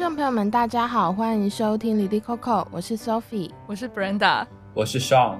[0.00, 5.36] 众朋友们，大家好，欢迎收听《l i l y Coco》，我是 Sophie，我是 Brenda，我是 Sean。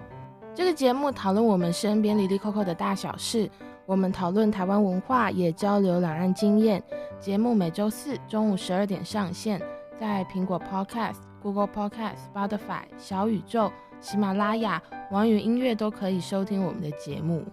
[0.55, 3.51] 这个节目讨论我们身边 l i l y Coco 的大小事，
[3.87, 6.83] 我们讨论台湾文化，也交流两岸经验。
[7.19, 9.59] 节目每周四中午十二点上线，
[9.99, 13.73] 在苹果 Podcast、Google Podcast、Spotify、小宇宙、
[14.03, 17.47] 喜马拉雅、网易云音乐都可以收听我们的节目。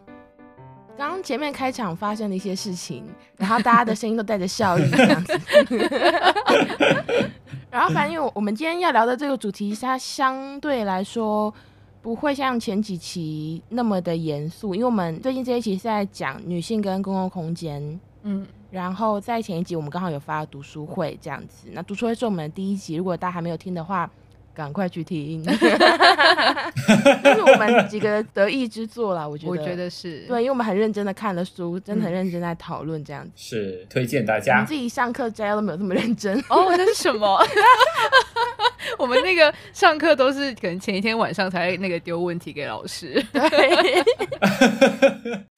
[0.97, 3.05] 刚刚前面开场发生了一些事情，
[3.37, 5.39] 然后大家的声音都带着笑意这样子。
[7.69, 11.53] 然后反正因为我们今天要聊的这个主题，它相对来说
[12.01, 17.99] 不会像前几期那么的严肃，因为我们最近这一期是在讲女性跟公共空间。
[18.23, 24.09] 嗯，然后在前一集我们刚好有发读书会这样子，那读书会是我们的第一集，如果大家还没有听的话。
[24.57, 29.27] 赶快去听， 这是我们几个得意之作啦。
[29.27, 33.31] 我觉得，我觉得是对，因为我们很认真的看了书，真的很认真在讨论这样子。
[33.35, 34.61] 是推荐大家。
[34.61, 36.65] 你自己上课摘要都没有这么认真哦？
[36.75, 37.39] 那是什么？
[38.97, 43.23] 我们那个上课都是可能前一天晚上才那个丢问题给老师。
[43.31, 44.01] 对。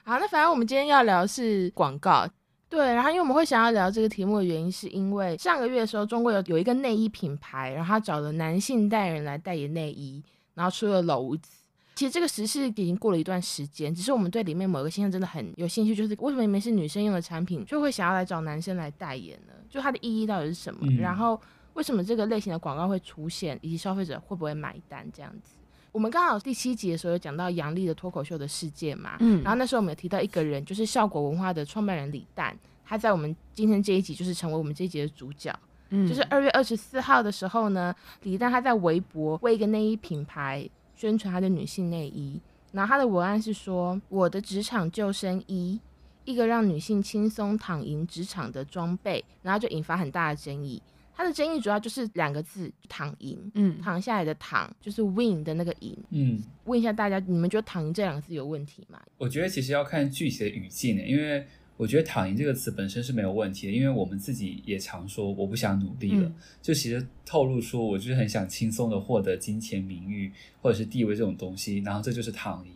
[0.04, 2.28] 好，那反正我们今天要聊的是广告。
[2.70, 10.22] 对，然后因为我们会想要聊这个题目的原因，是因为上个月的时候，中国有有一个内衣品牌，然后他找了男性代言人来代言内衣，
[10.54, 11.50] 然后出了篓子。
[11.96, 19.52] 其实这个时事已经过了一段时间，只是我们对里面某个现象真的很有兴趣，就是为什么明明是女生用的产品，就会想要来找男生来代言呢？
[19.68, 20.80] 就它的意义到底是什么？
[20.84, 21.38] 嗯、然后
[21.74, 25.56] 为什么这个类型的广告会出现，以及消费者会不会买单这样子？
[25.92, 35.52] 我们刚好第七集的时候有讲到杨笠的脱口秀的事件嘛，嗯，然后那时候我们有提到一个人，就是效果文化的创办人李诞，他在我们今天这一集就是成为我们这一集的主角，
[35.88, 42.40] 嗯，就是二月二十四号的时候呢，李诞他在微博为一个内衣品牌宣传他的女性内衣，
[42.72, 45.80] 然后他的文案是说：“我的职场救生衣，
[46.24, 50.80] 一个让女性轻松躺赢职场的装备”，然后就引发很大的争议。
[51.20, 56.40] 它的争议主要就是两个字“躺赢”，嗯，躺下来的“躺”就是 “win” 的那个“赢”，嗯。
[56.64, 58.98] 问一下大家，你们觉得“躺赢”这两个字有问题吗？
[59.18, 61.46] 我觉得其实要看具体的语境呢，因为
[61.76, 72.72] 我觉得“躺赢”这个词本身是没有问题的，因为我们自己也常说我不想努力了，嗯、就其实透露出我就是很想轻松的获得金钱、名誉或者是地位这种东西，然后这就是躺赢。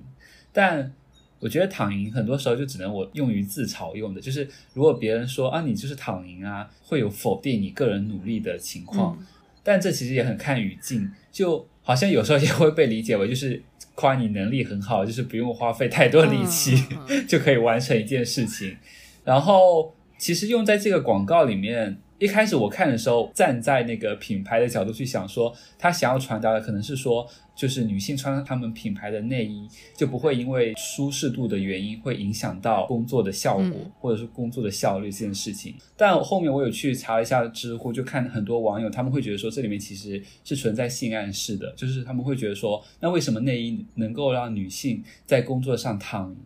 [0.52, 0.92] 但
[1.40, 9.16] 我觉得躺赢很多时候就只能我用于自嘲用的，就是如果别人说啊你就是躺赢啊，会有否定你个人努力的情况。
[9.20, 9.26] 嗯、
[9.62, 13.62] 但这其实也很看语境，就好像有时候也会被理解为就是
[13.94, 18.76] 夸你能力很好，就是不用花费太多力气、嗯、 就可以完成一件事情。
[19.24, 21.98] 然后其实用在这个广告里面。
[22.18, 27.26] 一开始我看的时候，站在那个品牌的角度去想说，他想要传达的可能是说，
[27.56, 35.74] 就是女性穿他们品牌的内衣，就不会因为舒适度的原因会影响到工作的效果或者是工作的效率这件事情。
[35.96, 46.36] 但后面我有去查了一下知乎，就看很多网友他们会觉得说，这里面其实是存在性暗示的，就是他们会觉得说，那为什么内衣能够让女性在工作上躺赢？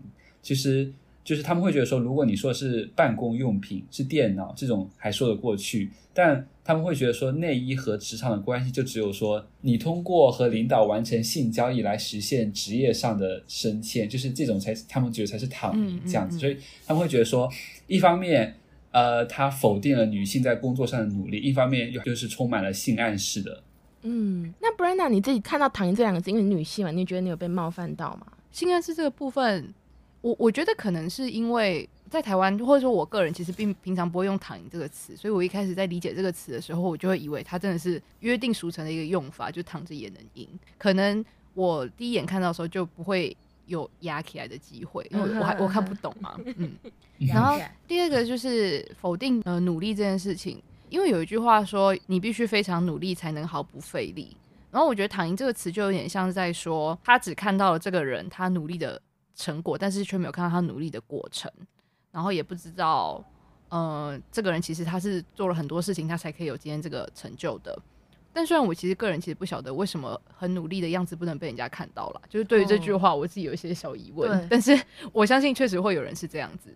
[0.40, 0.92] 其实。
[1.28, 16.56] 就是他们会觉得说，如果你说是办公用品，是电脑这种还说得过去，但他们会觉得说，内衣和职场的关系就只有说，你通过和领导完成性交易来实现职业上的升迁，就是这种才他们觉得才是躺赢这样子，所以
[16.86, 17.46] 他们会觉得说，
[17.86, 18.54] 一方面，
[18.92, 23.62] 呃，他否定了女性在工作上的努力，一方面又就是充满了性暗示的。
[24.00, 28.26] 嗯，那 Brenda 你自己看到“躺赢”这两个字，因为女性嘛，你觉得你有被冒犯到吗？
[28.50, 29.74] 性暗示这个部分。
[30.20, 40.48] 我我觉得可能是因为在台湾，或者说我个人其实并平常不会用“躺赢”这个词，所以我一开始在理解这个词的时候，我就会以为它真的是约定俗成的一个用法，就躺着也能赢。
[40.76, 41.24] 可能
[41.54, 43.36] 我第一眼看到的时候就不会
[43.66, 46.36] 有压起来的机会，因为我还我看不懂嘛。
[46.56, 46.72] 嗯。
[47.20, 47.56] 然后
[47.86, 54.36] 第二个就是否定呃努力这件事情，因为有一句话说你必须非常努力才能毫不费力。
[54.72, 59.00] 然后我觉得“躺赢”这个词就有点像是在说他只看到了这个人他努力的。
[59.38, 61.50] 成果，但是却没有看到他努力的过程，
[62.10, 63.24] 然后也不知道，
[63.68, 67.78] 呃，这个人其实他是做了很多事情，他才可以有今天这个成就的。
[68.32, 74.30] 但虽然我其实个人其实不晓得为什么很努力的样子不能被人家看到了，就是对于这句话我自己有一些小疑问。
[74.30, 74.78] 哦、但是
[75.12, 76.74] 我相信确实会有人是这样子。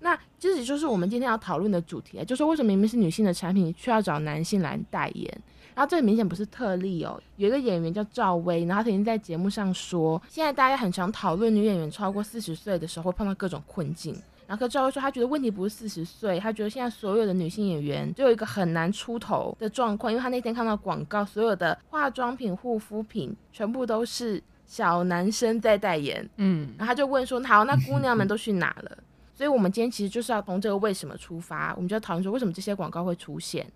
[0.00, 5.42] 那这就是我们今天要讨论的主题啊，就是为什么明明是女性的产品，却要找男性来代言？
[5.76, 14.16] 然后这个明显不是特例哦，有一个演员叫赵薇，然后他曾经在节目上说，现在大家很常讨论女演员超过四十岁的时候会碰到各种困境。
[14.46, 28.98] 然后赵薇说，她觉得问题不是四十岁，她觉得现在所有的女性演员都有一个很难出头的状况，因为她那天看到广告，所有的化妆品、护肤品全部都是小男生在代言，嗯，然后她就问说，好，那姑娘们都去哪了？
[29.36, 33.66] 所以我们今天其实就是要从这个为什么出发，我们就要讨论说，为什么这些广告会出现。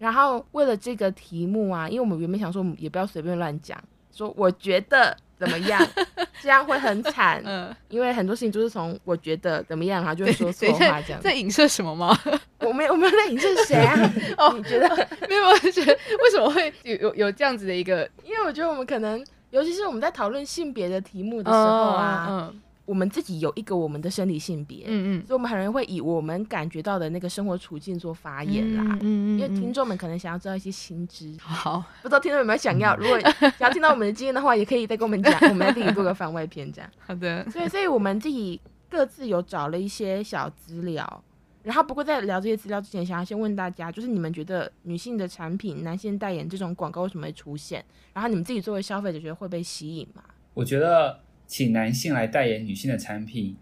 [0.00, 3.78] 然后为了这个题目啊，因为我们原本想说，也不要随便乱讲，
[4.10, 5.80] 说我觉得怎么样，
[6.40, 7.42] 这样会很惨。
[7.44, 11.20] 嗯，因为很多事情都是从我觉得怎么样，然后就会说错话这样。
[11.20, 12.18] 在影射什么吗？
[12.60, 13.94] 我没有，我没有在影射谁啊？
[14.38, 14.88] 哦，你觉得
[15.28, 15.46] 没有？
[15.48, 18.08] 我觉得为什么会有有有这样子的一个？
[18.24, 22.26] 因为我觉得我们可能，尤其是我们在讨论性别的题目的时候啊。
[22.30, 36.90] 嗯嗯我们自己有一个我们的生理性别，嗯嗯，所以我们很容易会以我们感觉到的那个生活处境做发言啦，嗯嗯，因为听众们可能想要知道一些新知，好，不知道听众有没有想要， 如果想要听到我们的经验的话，也可以再跟我们讲， 我们再自己做个番外篇这样。
[37.06, 38.60] 好的，所以所以我们自己
[38.90, 41.22] 各自有找了一些小资料，
[41.62, 47.84] 然后不过在聊这些资料之前，想要先问大家，就是你们觉得女性的产品、男性代言这种广告为什么会出现？
[48.14, 50.24] 然后你们自己作为消费者觉得会被吸引吗？
[50.54, 51.20] 我觉得。
[51.50, 53.56] 请男性来代言女性的产品，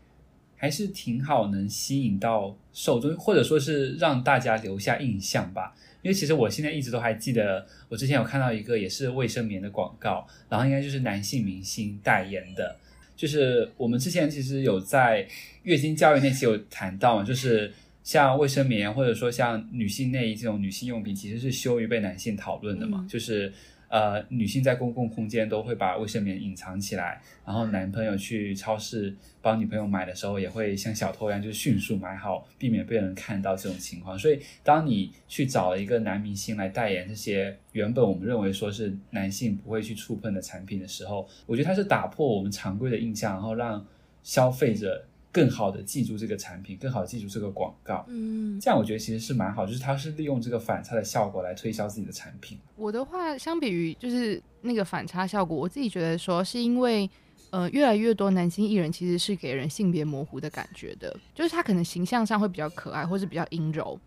[0.59, 5.75] 还是挺好，能吸引到受众，或者说是让大家留下印象吧。
[6.03, 12.77] 因为其实我现在一直都还记得，我之前有看到一个也是卫生棉的广告，然后应该就是男性明星代言的。
[13.17, 15.27] 就是我们之前其实有在
[15.63, 17.73] 月经教育那期有谈到嘛，就是
[18.05, 23.51] 像卫生棉或者说像女性内衣这种女性用品，其实是羞于被男性讨论的嘛，嗯、就是。
[23.89, 34.19] 呃，女性在公共空间都会把卫生棉隐藏起来，然后男朋友去超市帮女朋友买的时候，也会像小偷一样，就迅速买好，避免被人看到这种情况。
[34.19, 43.87] 所以，当你去找了一个男明星来代言这些原本我们认为说是男性不会去触碰的产品的时候，我觉得他是打破我们常规的印象，然后让
[44.23, 45.08] 消费者。
[45.31, 52.59] 更好的记住这个产品，更好的记住这个广告，嗯，这样我觉得其实是蛮好，就是它是利用这个反差的效果来推销自己的产品。
[52.77, 57.09] 我的话，相比于就是那个反差效果，我自己觉得说是因为，
[57.51, 64.01] 呃，越来越多男性艺人其实是给人性别模糊的感觉的，就是他可能形象上会比较可爱，或是比较阴柔，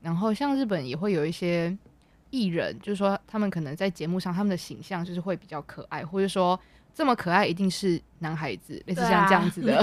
[0.00, 1.76] 然后像日本也会有一些
[2.30, 6.58] 艺人，就是说他们可能在节目上他们的形象就是会比较可爱，或者说。
[6.94, 9.82] 这么可爱一定是男孩子，类似像这样子的，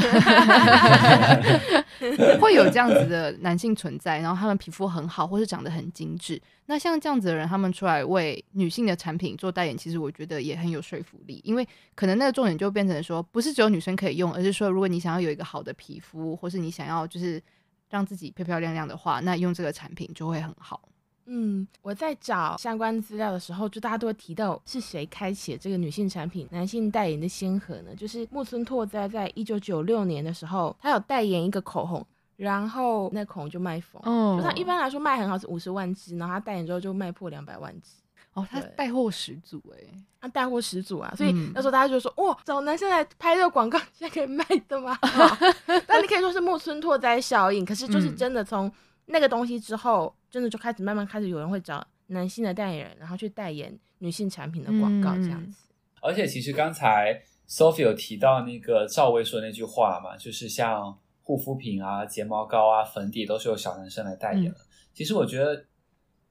[2.41, 4.19] 会有这样子的男性存在。
[4.19, 6.39] 然后他们皮肤很好，或是长得很精致。
[6.65, 11.39] 那像这样子的人，他们出来为女性的产品做代言，其实我觉得也很有说服力。
[11.45, 11.65] 因为
[11.95, 17.41] 可能那个重点就变成说，不是只有女生可以用，而是说，如果你想要有一个好的皮肤，或是你想要就是
[17.89, 20.81] 让自己漂漂亮亮的话，那用这个产品就会很好。
[21.27, 27.95] 嗯，我在找相关资料的时候，就大家都会提到是谁开启这个女性产品、男性代言的先河呢？
[27.95, 32.05] 就是木村拓哉在一九九六年的时候，他有代言一个口红，
[32.35, 33.99] 然后那口红就卖疯。
[34.05, 37.89] 哦，就他一般来说卖很好是五十万支，然后他代言之后就卖破两百万支。
[38.35, 44.95] 哦，他带货十足哎、欸，他带货十足啊，所以那时候大家就说，哇，找男生来拍这个广告， 现在可以卖的吗？
[45.87, 48.71] 但你可以说是木村拓哉效应，可是就是真的从。
[49.05, 55.67] 那个东西之后，真的就开始慢慢开始有人会找男性的代言人，然后去代言女性产品的广告这样子。
[56.01, 64.57] 而且其实刚才 Sophie 有提到那个赵薇说那句话嘛，就是像护肤品啊、睫毛膏啊、粉底都是由小男生来代言的。
[64.93, 65.65] 其实我觉得，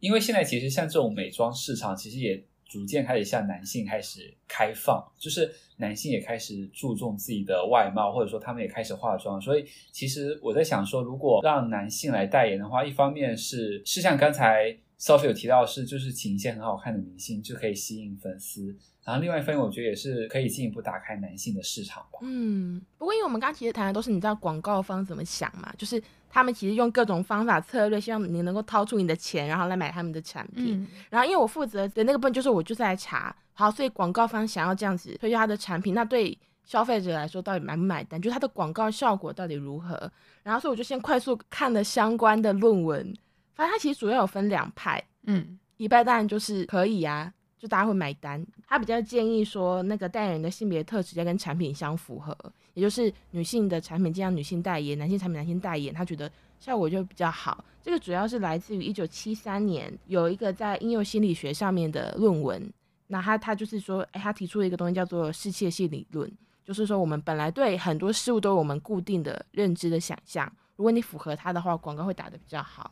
[0.01, 2.45] 因为现在其实像这种美妆市场，其实也。
[2.69, 9.41] 逐渐开始向男性开始开放，就是男性也开始注重自己的外貌，或者说他们也开始化妆。
[9.41, 18.77] 所以其实我在想说，如果让男性来代言的话，一方面是是像刚才 Sophie 有提到是，就是请一些很好看的明星就可以吸引粉丝。
[19.05, 22.19] 然后另外一方面，我觉得也是可以进一步打开男性的市场吧。
[22.23, 26.03] 嗯，不过因为我们刚刚其实谈的都是你知道广告方怎么想嘛，就是。
[26.35, 30.81] 他们其实用各种方法策略，希望你能够掏出你的钱，然后来买他们的产品。
[30.81, 38.21] 嗯、然后，因为我负责的那个部分就是我就是来查，好，所以广告方想要这样子推销他的产品，那对消费者来说到底买不买单？
[38.21, 40.11] 就是他的广告效果到底如何？
[40.43, 43.17] 然后，所以我就先快速看了相关的论文，
[43.55, 47.33] 发现它其实主要有分两派，嗯，一派当然就是可以啊。
[47.65, 52.37] 就大家会买单，他比较建议说，那个代言人的性别特质要跟产品相符合，
[52.75, 56.31] 也就是女性的产品尽量女性代言，男性产品男性代言，他觉得
[56.61, 57.65] 效果就比较好。
[57.81, 62.71] 这个主要是来自于一九七三年有一个在婴幼心理学上面的论文，
[63.07, 66.31] 那他他就是说，哎，他提出了一个东西叫做世界性理论，
[66.67, 72.91] 就是说我们本来对很多事物都有我们固定的认知的想象，如果你符合它的话，广告会打得比较好。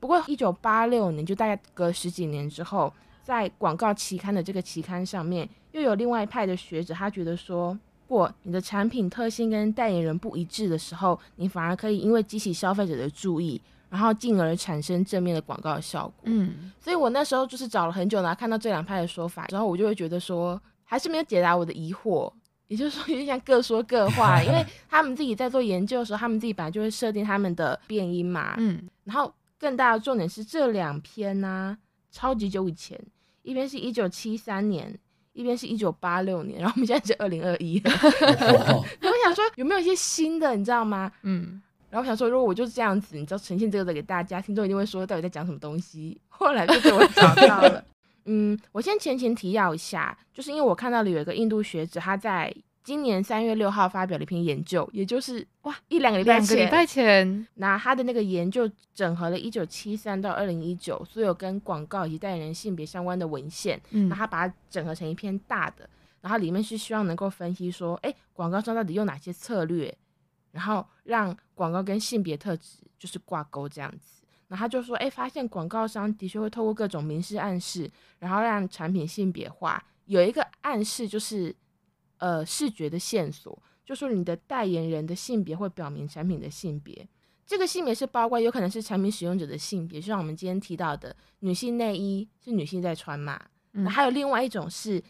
[0.00, 2.92] 不过一九八六年就大概隔十几年之后。
[3.20, 16.14] 在广告期刊的这个期刊上面，又有另外一派的学者，他觉得说，如果你的产品特性跟代言人不一致的时候，你反而可以因为激起消费者的注意，然后进而产生正面的广告效果。
[16.22, 22.32] 嗯，所以我那时候就是找了很久，然后看到这两派的说法之后，我就会觉得说，还是没有解答我的疑惑。
[22.68, 28.54] 也就是说，有点像各说各话， 因为他们自己在做研究的时候，他们自己本来就会设定他们的变音嘛。
[28.56, 31.78] 嗯，然后更大的重点是这两篇呢、啊。
[32.10, 32.98] 超级久以前，
[33.42, 34.98] 一边是一九七三年，
[35.34, 37.80] 一边是一九八六年，然后我们现在是二零二一。
[37.84, 41.12] 我想说有没有一些新的，你知道吗？
[41.22, 41.60] 嗯。
[41.90, 46.20] 然后我想说，如果我就是这样子，你知道呈现这个给大家，听众一定会说到底在讲什么东西。
[46.28, 47.84] 后来就被我找到了。
[48.24, 52.54] 嗯，我先前前提要一下，就是因为我看到了有一个印度学者，他在
[52.88, 65.86] 今年三月六号发表了一篇研究，也就是哇一两个礼拜前，两个礼拜前，拿他的那个研究整合了一九七三到二零一九所有跟广告以及代言人性别相关的文献，嗯，然后他把它整合成一篇大的，
[66.22, 69.94] 然后里面是希望能够分析说，哎，广告商到底用哪些策略，
[70.52, 74.22] 然后让广告跟性别特质就是挂钩这样子。
[74.48, 79.84] 然后他就说，哎，发现广告商的确会透过各种明示暗示，然后让产品性别化。
[80.06, 81.54] 有一个暗示就是，
[82.18, 87.08] 呃，视觉的线索，就说你的代言人的性别会表明产品的性别。
[87.46, 93.40] 这个性别是包括有可能是产品使用者的性别，就像我们今天提到的，女性内衣是女性在穿嘛。
[93.72, 95.02] 那、嗯、还有另外一种是，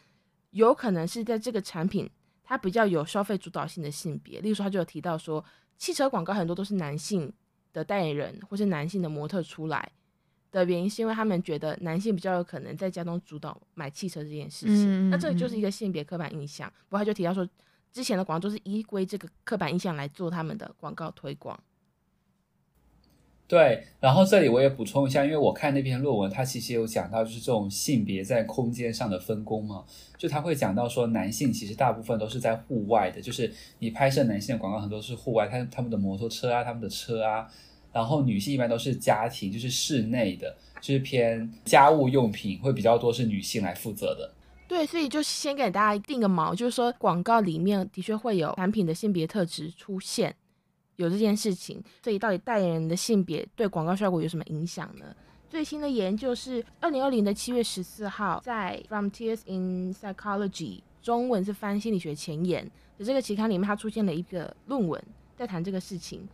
[0.51, 2.09] 有可能是在这个产品
[2.43, 5.45] 它比较有消费主导性的性别，例如说他就有提到说，
[5.77, 7.33] 汽车广告很多都是男性。
[7.71, 9.93] 的代言人或是男性的模特出来
[10.51, 14.75] 的原因，是因为他们觉得男性比较有可能在家中主导买汽车这件事情。
[14.75, 16.73] 嗯嗯嗯，那这个就是一个性别刻板印象。
[16.89, 17.49] 不过他就提到说，
[17.93, 21.59] 之前的广告都是依归这个刻板印象来做他们的广告推广。
[23.47, 29.87] 对，然后这里我也补充一下，因为我看那篇论文，它其实有讲到就是这种性别在空间上的分工嘛，
[30.19, 37.51] 就他会讲到说，男性其实大部分都是在户外的，就是你拍摄男性的广告很多是户外，他他们的摩托车啊，他们的车啊，
[37.99, 44.33] 然后女性一般都是家庭，就是室内的，就是偏家务用品会比较多，是女性来负责的。
[44.69, 50.33] 对，所以就先给大家定个锚，就是说广告里面的确会有产品的性别特质出现。
[50.95, 55.07] 有这件事情，所以到底代言人的性别对广告效果有什么影响呢？
[55.49, 62.65] 最新的研究是二零二零的七月十四号，在 Frontiers in Psychology 中文是翻心理学前沿
[62.97, 65.03] 的这个期刊里面，它出现了一个论文
[65.37, 66.29] 在谈这个事情。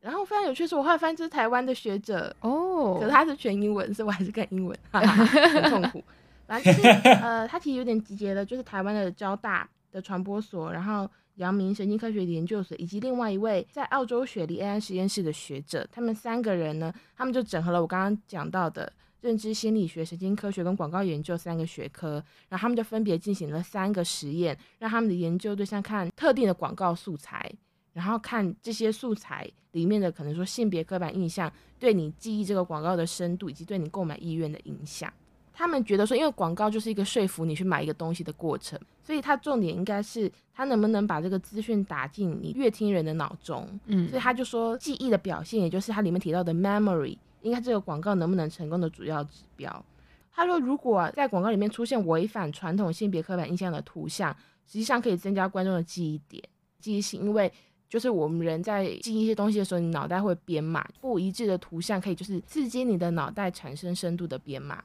[0.00, 6.02] 然后非常有趣的是，我后来发现这是台湾的学者哦，可是他是全英文，所以我还是看英文，哈哈很痛苦。
[6.46, 6.88] 反正就是
[7.22, 11.08] 呃，他其实有点集结了，就是台湾的交大的传播所，然后。
[11.36, 22.12] 阳明神经科学研究所以及另外一位在澳洲雪梨 AI 实验室的学者，他们三个人呢，他们就整合了我刚刚讲到的认知心理学、神经科学跟广告研究三个学科，
[22.48, 27.52] 然后他们就分别进行了三个实验，让他们的研究对象看特定的广告素材，
[27.96, 35.10] 然后看这些素材里面的可能说性别刻板印象对你记忆这个广告的深度以及对你购买意愿的影响。
[35.54, 43.66] 他们觉得说，因为广告就是一个说服你去买一个东西的过程，所以它重点应该是它能不能把这个资讯打进你越听人的脑中。
[43.86, 49.82] 嗯，所以他就说，记忆的表现，也就是它里面提到的 memory，应该这个广告能不能成功的主要指标。
[50.30, 54.30] 他说，如果在广告里面出现违反传统性别刻板印象的图像，
[54.66, 56.44] 实际上可以增加观众的记忆点、
[56.78, 57.50] 记忆性，因为
[57.88, 64.82] 就是我们人在记一些东西的时候，你脑袋会编码，不一致的图像可以就是刺激你的脑袋产生深度的编码。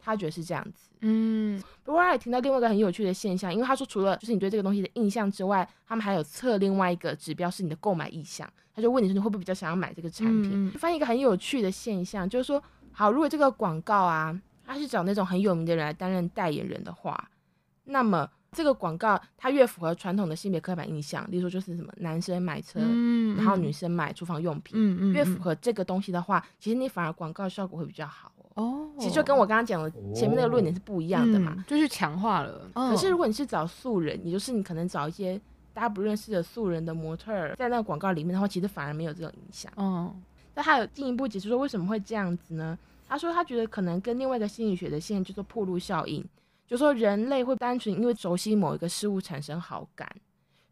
[0.00, 8.46] 他觉得是这样子，嗯，不过他也听到另外一个很有趣的现象，因为他说除了就是你对这个东西的印象之外，他们还有测另外一个指标是你的购买意向。
[8.74, 10.50] 他就问你说你会不会比较想要买这个产品？
[10.52, 17.30] 嗯、发现一个很有趣的现象，就是说，好，如果这个广告啊，他是找那种很有名的人来担任代言人的话，
[17.84, 28.30] 那么这个广告它越符合传统的性别刻板印象，例如说就是什么男生买车，嗯、然后女生买厨房用品，嗯嗯、越符合这个东西的话，其实你反而广告效果会比较好。
[28.54, 32.70] 哦，其实就跟我刚刚讲的前面那个论点是不一样的嘛，就是强化了。
[32.72, 35.40] 可是如果你是找素人，也就是你可能找一些
[35.72, 39.72] 大家不认识的素人的模特儿，在那个广告里面的话，其实反而没有这种影响。
[39.74, 40.14] 哦，
[40.54, 42.78] 那他有进一步解释说为什么会这样子呢？
[43.08, 46.24] 他说他觉得可能跟另外一个心理学的现象，叫做破路效应，
[46.66, 50.08] 就说人类会单纯因为熟悉某一个事物产生好感，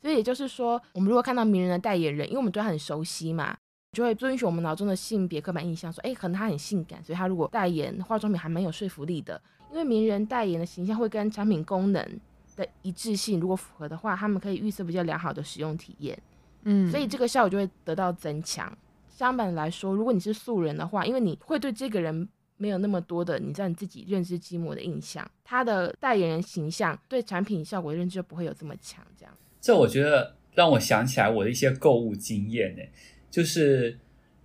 [0.01, 3.57] 所以也就是说，我们如果看到名人的代言人，因为我们对他很熟悉嘛。
[3.93, 9.39] 就会遵循我们脑中的性别刻板印象，说，哎，可能他很性感，所以他如果代言化妆品还蛮有说服力的。
[9.71, 12.21] 因为名人代言的形象会跟产品功能
[12.57, 16.19] 的一致性如果符合的话，他们可以预测比较良好的使用体验，
[16.63, 18.75] 嗯，所以这个效果就会得到增强。
[19.11, 22.27] 相反来说，如果你是素人的话，因为你会对这个人
[22.63, 29.05] 没有那么多的你知道你自己认知寂寞的印象，它的代言人形象对产品效果的认知就不会有这么强。
[29.19, 32.83] 这样，这我觉得让我想起来我的一些购物经验呢。
[33.33, 33.99] 就是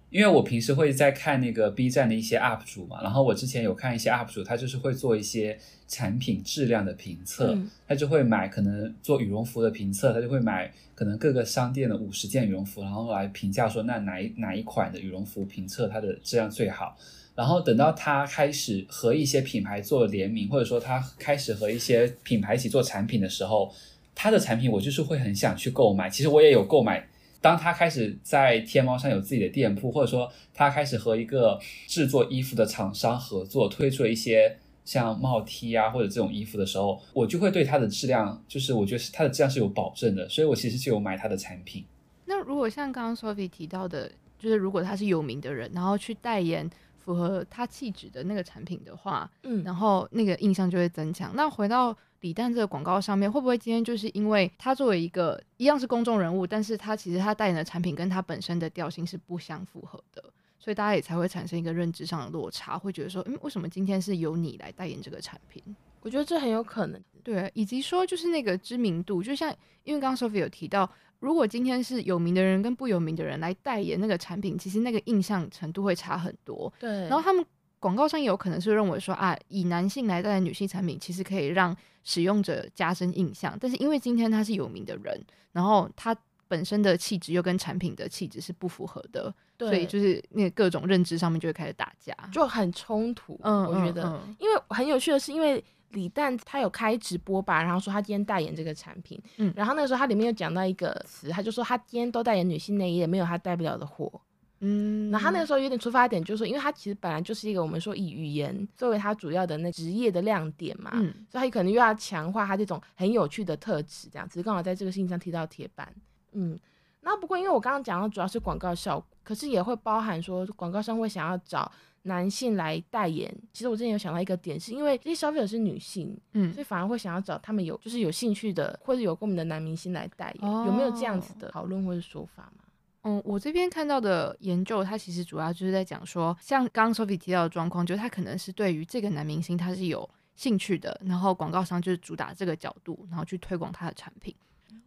[0.09, 16.97] 因为我平时会在看那个 B 站的一些 UP 主嘛，然后我之前有看一些 UP 主，他就是会做一些产品质量的评测，嗯、他就会买可能做羽绒服的评测，他就会买可能各个商店的五十件羽绒服，然后来评价说那哪一哪一款的羽绒服评测它的质量最好，
[17.37, 23.71] 然后等到他开始和一些品牌做联名，或者说他开始和一些品牌一起做产品的时候，
[24.15, 26.09] 他的产品我就是会很想去购买。
[26.09, 27.07] 其实我也有购买。
[27.39, 41.85] 当他开始在天猫上有自己的店铺，或者说他开始和一个制作衣服的厂商合作，推出了一些像帽 T 啊或者这种衣服的时候，我就会对它的质量，就是我觉得是它的质量是有保证的，所以我其实就有买它的产品。
[42.25, 46.67] 那如果像刚刚 Sophie 提到的，就是如果他是有名的人，然后去代言
[47.07, 51.31] 符合他气质的那个产品的话，嗯，然后那个印象就会增强。
[51.35, 60.21] 那回到李诞这个广告上面，会不会今天就是因为他作为一个一样是公众人物，但是他其实他代言的产品跟他本身的调性是不相符合的，
[60.59, 65.63] 所以大家也才会产生一个认知上的落差，会觉得说，嗯，为什么今天是由你来代言这个产品？
[66.01, 69.49] 我觉得这很有可能，对，以及说就是那个知名度，就像
[69.85, 70.89] 因为刚刚 Sophie 有提到。
[71.19, 76.71] 如果今天是有名的人跟不有名的人来代言那个产品，其实那个印象程度会差很多。
[76.79, 77.43] 对，然后他们
[77.79, 83.57] 广告商也有可能是认为说啊，以男性来代言女性产品，其实可以让使用者加深印象。
[83.59, 85.19] 但是因为今天他是有名的人，
[85.51, 86.15] 然后他
[86.47, 93.39] 本身的气质又跟产品的气质是不符合的，对，所以就是那个各种认知上面就会开始打架，就很冲突。
[93.43, 95.63] 嗯，我觉得，嗯嗯、因为很有趣的是，因为。
[95.91, 104.11] 李诞他有开直播吧，然后说他今天代言这个产品，嗯，然后那个时候他里面有讲到一个词，他就说他今天都代言女性内衣，也没有他带不了的货，
[104.59, 115.93] 嗯，然后他那个时候有点出发点，就是说，因为他其实本来就是一个我们说以语言作为他主要的那职业的亮点嘛，嗯，所以他可能又要强化他这种很有趣的特质，这样，只是刚好在这个事情上提到铁板，
[116.33, 116.59] 嗯，
[117.09, 121.71] 那不过因为我刚刚讲到主要是广告效果，可是也会包含说广告商会想要找。
[122.03, 132.63] 男性来代言，其实我之前有想到一个点，是因为这些消费者是女性，嗯，所以反而会想要找他们有就是有兴趣的或者有共鸣的男明星来代言，哦、有没有这样子的讨论或者说法吗？
[133.01, 144.33] 嗯，我这边看到的研究，它其实主要就是在讲说，像刚刚 Sophie 提到的状况，就是他可能是对于这个男明星他是有兴趣的，然后广告商就是主打这个角度，然后去推广他的产品。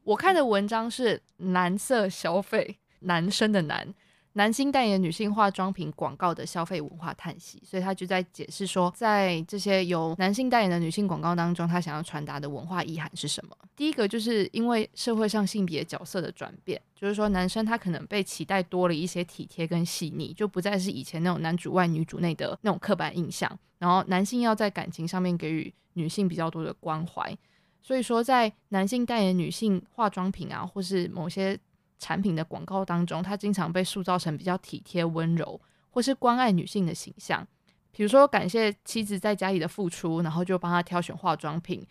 [0.04, 3.94] 我看的文章是男色消费，男生的男。
[4.34, 13.56] 男性代言女性化妆品广告的消费文化叹息，所以他就在解释说，在这些由男性代言的女性广告当中，他想要传达的文化意涵是什么？
[13.74, 23.50] 第一个就是因为社会上性别角色的转变，就是说男生他可能被期待多了一些体贴跟细腻，就不再是以前那种男主外女主内的那种刻板印象。
[23.78, 27.36] 然后男性要在感情上面给予女性比较多的关怀，
[27.82, 31.58] 所以说在男性代言女性化妆品啊，或是某些。
[32.02, 37.46] 产品的广告当中，他经常被塑造成比较体贴、温柔，或是关爱女性的形象。
[37.92, 41.86] 比如说，感谢妻子在家里的付出，然后就帮他挑选化妆品，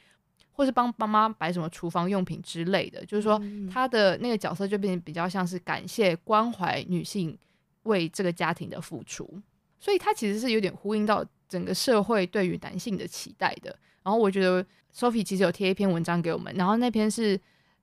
[0.52, 3.06] 或是帮妈妈摆什么厨房用品之类的。
[3.06, 3.40] 就是说，
[3.72, 7.38] 他的那个角色就变得比较像是感谢、关怀女性
[7.84, 9.40] 为这个家庭的付出。
[9.80, 13.76] 所以，它其实是有点呼应到整个社会对于男性的期待的。
[14.04, 14.66] 然后，我觉得
[14.96, 17.40] Sophie 其实有贴一篇文章给我们，然后那篇是。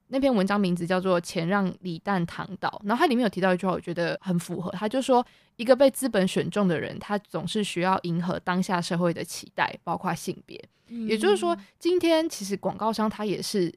[0.09, 4.71] 那篇文章名字叫做《钱让李诞躺倒》，然后它里面有提到一句话，我觉得很符合。
[4.71, 5.21] 他就说，
[5.57, 10.57] 一个被资本选中的人，他总是需要迎合当下社会的期待，包括性别。
[10.87, 13.69] 嗯、也就是说，今天其实广告商他也是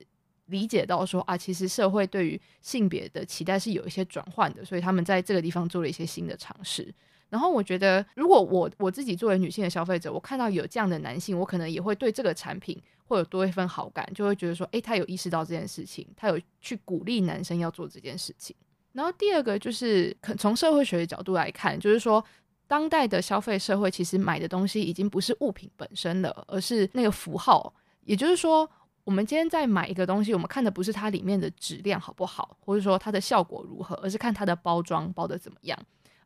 [0.46, 6.94] 理解到说啊，其实社会对于性别的期待是有一些转换的，所以他们在这个地方做了一些新的尝试。
[7.30, 12.78] 然后我觉得，如果我我自己作为女性的消费者，我看到有这样的男性，我可能也会对这个产品。
[13.10, 18.54] 会有多一份好感，就会觉得说，诶，他有意识到这件事情，他有去鼓励男生要做这件事情。
[18.92, 22.24] 然后第二个就是，可从社会学的角度来看，就是说，
[22.68, 27.74] 当代的消费社会其实买的东西已经不是物品本身了，而是那个符号。
[28.04, 28.70] 也就是说，
[29.02, 35.76] 我们今天在买一个东西，我们看的不是它里面的质量好不好，或者说它的效果如何，而是看它的包装包得怎么样。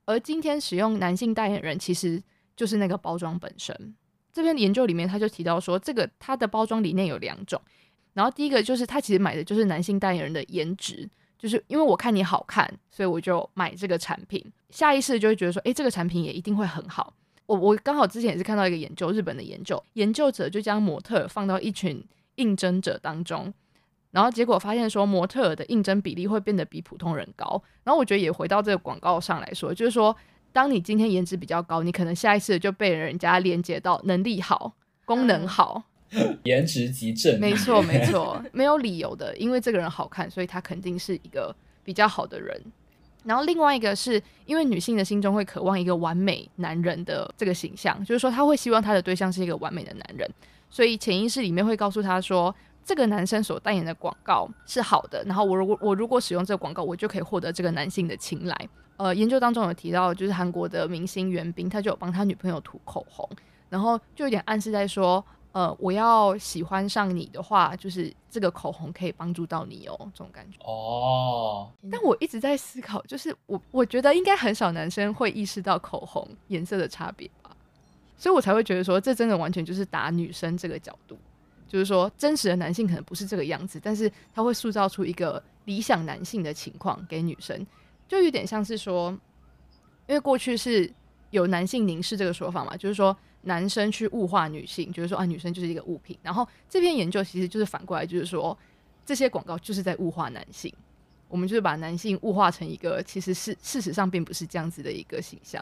[0.06, 2.22] 而今天使用男性代言人，其实
[2.56, 3.94] 就是那个包装本身。
[4.32, 7.60] 这篇研究里面，他就提到说，这个它的包装理念有两种。
[8.12, 14.44] 然后第一个就是他其实买的就是男性代言人的颜值，就是因为我看你好看，所以我就买这个产品。
[14.70, 17.14] 下意识就会觉得说，诶，这个产品也一定会很好。
[17.46, 22.04] 我我刚好之前也是看到一个研究，日本的研究，研究者就将模特放到一群
[22.36, 23.52] 应征者当中，
[24.14, 27.62] 然后结果发现说，模特的应征比例会变得比普通人高。
[27.82, 30.16] 然后我觉得也回到这个广告上来说，就是说。
[30.54, 34.72] 当你今天颜值比较高，你可能下一次就被人家连接到能力好、
[35.04, 35.82] 功能好，
[36.44, 37.40] 颜值即正。
[37.40, 42.56] 没错，没错，没有理由的，因为这个人好看，所以他肯定是一个比较好的人。
[43.24, 50.30] 然后另外一个是因为女性的心中会渴望一个完美男人的这个形象，就是说她会希望她的对象是一个完美的男人，
[50.70, 58.68] 所以潜意识里面会告诉她说，这个男生所代言的广告是好的，然后我如果我如果使用这个广告，我就可以获得这个男性的青睐。
[58.96, 63.28] 呃，研究当中有提到，就是韩国的明星元彬，他就有帮他女朋友涂口红，
[63.68, 70.58] 然后就有点暗示在说，呃，我要喜欢上你的话，就是这个口红可以帮助到你哦，这种感觉。
[70.64, 77.50] 哦，但我一直在思考，就是我我觉得应该很少男生会意识到口红颜色的差别吧，
[78.16, 81.18] 所以我才会觉得说，这真的完全就是打女生这个角度，
[81.74, 87.66] 就是说真实的男性可能不是这个样子，但是他会塑造出一个理想男性的情况给女生。
[88.06, 89.10] 就有点像是说，
[90.06, 90.88] 因为过去是
[91.30, 96.16] 有男性凝视这个说法嘛，就是说男生去物化女性，就是说啊，女生就是一个物品。
[96.22, 98.56] 然后这篇研究其实就是反过来，就是说
[99.04, 100.72] 这些广告就是在物化男性。
[101.26, 105.60] 我们就是把男性物化成一个其实是事实上并不是这样子的一个形象，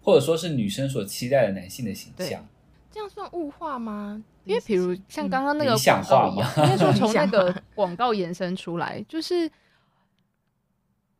[0.00, 2.46] 或者说是女生所期待的男性的形象。
[2.90, 4.22] 这样算物化吗？
[4.44, 9.50] 因为比如像刚刚那个广告一样，应该说从那个广告延伸出来，就是。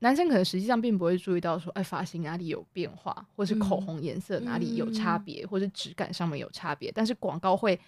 [0.02, 6.90] 男生可能实际上并不会注意到说，哎，发型哪里有变化，或是口红颜色哪里有差别，嗯、或是质感上面有差别。
[6.90, 7.78] 但是广告会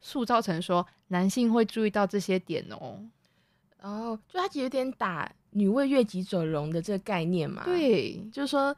[0.00, 2.98] 塑造成说，男性会注意到这些点哦。
[3.82, 7.62] 哦，就他其实有点打“女为悦己者容”的这个概念嘛。
[7.64, 8.76] 对，就是说，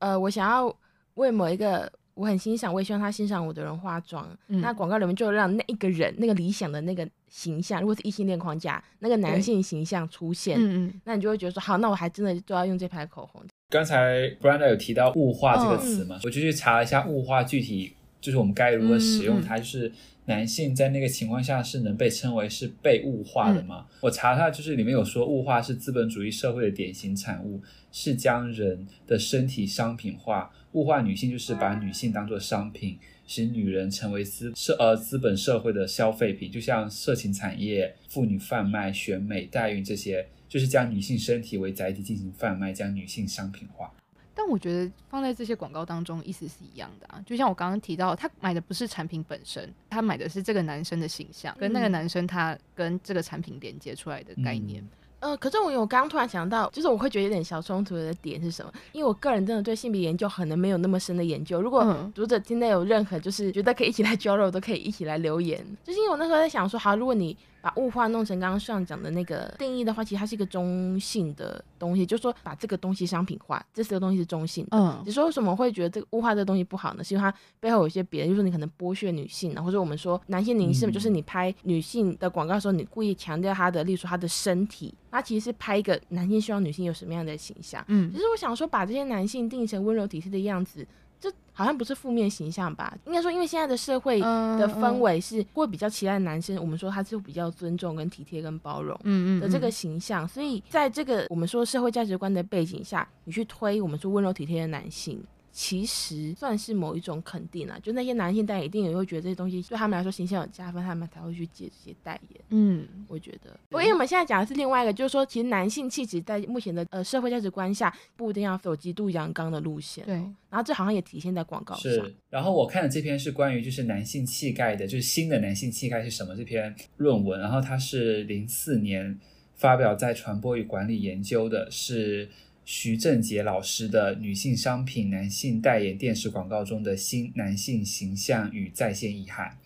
[0.00, 0.76] 呃，我想要
[1.14, 1.92] 为某一个。
[2.14, 4.28] 我很欣赏，我也希望他欣赏我的人化妆。
[4.48, 13.42] 嗯、那广告里面就让那一个人，那个理想的那个形象，如果是异性恋框架，那个男性形象出现，嗯、那你就会觉得说，好，那我还真的就要用这排口红。
[13.70, 19.92] 刚才 Brenda 有提到“物化”这个词嘛，哦、我就去查一下“物化”具体就是我们该如何使用它，就是
[20.24, 23.86] 男性在那个情况下是能被称为是被物化的吗？
[23.90, 30.50] 嗯、我查它就是里面有说，物化是资本主义社会的典型产物，是将人的身体商品化。
[30.72, 43.92] 物化女性就是把女性当做商品，使女人成为资社呃资本社会的消费品，就像色情产业、妇女贩卖、选美、代孕这些，就是将女性身体为载体进行贩卖，将女性商品化。
[44.34, 47.22] 但我觉得放在这些广告当中，意思是一样的啊。
[47.26, 54.82] 就像我刚刚提到，他买的不是产品本身，他买的是这个男生的形象，跟那个男生他跟这个产品连接出来的概念。
[54.82, 54.88] 嗯
[55.22, 58.72] 呃，可是我我刚刚突然想到，就是我会觉得有点小冲突的点是什么？
[58.90, 61.62] 因为我个人真的对性别研究可能没有那么深的研究。
[61.62, 65.64] 如果读者今天有任何就是觉得可以一起来 交流，都可以一起来留言。
[65.84, 74.76] 就是因为我那时候在想说，好，如果你把物化弄成刚刚上讲的那个定义的话，其实它是一个中性的东西，就是说把这个东西商品化，这四个东西是中性的。
[74.76, 77.04] 嗯，你说为什么会觉得这个物化这个东西不好呢？
[77.04, 87.84] 是因为它背后有一些别的，就是说你可能剥削女性啊，或者我们说男性凝视，就是你拍女性的广告的时候，你故意强调她的，例如说她的身体，那其实是拍一个男性希望女性有什么样的形象。
[87.86, 90.84] 嗯，其实我想说，把这些男性定义成温柔体贴的样子。
[91.22, 92.92] 这好像不是负面形象吧？
[93.06, 98.98] 应该说，因为现在的社会的氛围是会比较期待男生，我们说他是比较尊重、跟体贴、跟包容
[99.38, 100.26] 的这个形象。
[100.26, 105.22] 所以在这个我们说社会价值观的背景下，你去推我们说温柔体贴的男性。
[105.54, 112.40] 其实算是某一种肯定啊，就那些男性代言一定也会觉得这些东西对他们来说形象有加分，他们才会去接这些代言。
[112.48, 113.50] 嗯，我觉得。
[113.68, 120.02] 不过因为我们现在讲的是另外一个，就是说其实男性气质在目前的呃社会价值观下，不一定要走极度阳刚的路线。
[120.06, 120.14] 对。
[120.14, 121.92] 然后这好像也体现在广告上。
[121.92, 122.14] 是。
[122.30, 129.20] 然后我看的这篇是关于就是男性气概的，就是新的男性气概是什么这篇论文，然后它是零四年
[129.54, 132.30] 发表在《传播与管理研究》的，是。
[132.64, 139.58] 徐正杰老师的女性商品、男性代言电视广告中的新男性形象与再现遗憾。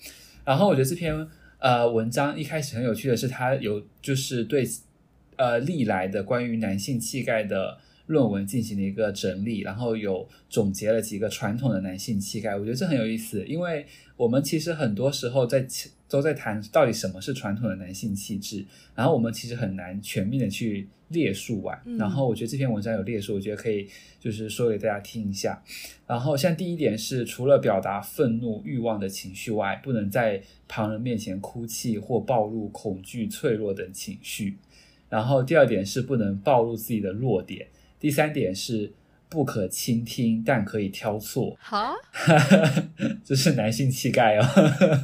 [0.44, 1.28] 然后我觉得这篇
[1.58, 4.66] 呃文章一开始很有趣的是，它有就是对
[5.36, 12.56] 呃历来的关于男性气概的论文进行了一个整理，然后有总结了几个传统的男性气概。
[12.56, 13.84] 我觉得这很有意思，因为
[14.16, 15.66] 我们其实很多时候在
[16.08, 18.64] 都在谈到底什么是传统的男性气质，
[18.94, 20.88] 然后我们其实很难全面的去。
[21.10, 23.86] 列述完，然后我觉得这篇文章有列述，我觉得可以
[24.18, 25.62] 就是说给大家听一下。
[26.04, 34.56] 然后像第一点是，除了表达愤怒、欲望的情绪外，不能在旁人面前哭泣或暴露恐惧、脆弱等情绪。
[35.08, 37.68] 然后第二点是不能暴露自己的弱点。
[38.00, 38.92] 第三点是
[39.28, 41.56] 不可倾听，但可以挑错。
[41.60, 41.94] 好，
[43.24, 44.46] 这是男性气概哦。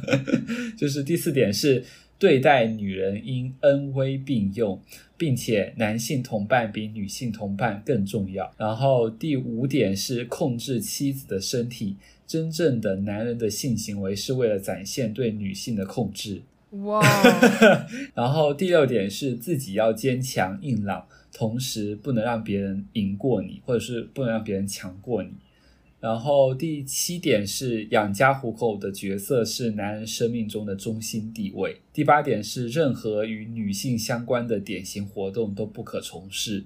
[0.77, 1.83] 就是第四点是。
[2.19, 4.81] 对待女人应恩威并用，
[5.17, 8.49] 并且男性同伴比女性同伴更重要。
[8.57, 16.43] 然后第五点是控制妻子的身体，真正的男人的性行为是为了展现对女性的控制。
[16.83, 17.01] 哇！
[18.15, 21.05] 然后第六点是自己要坚强硬朗，
[21.43, 25.29] 同时不能让别人赢过你，或者是不能让别人强过你。
[25.99, 31.81] 然后第七点是养家糊口的角色是男人生命中的中心地位。
[31.91, 36.63] 第八点是任何与女性相关的典型活动都不可从事。